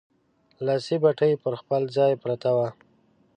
[0.65, 2.67] لاسي بتۍ پر خپل ځای پرته وه.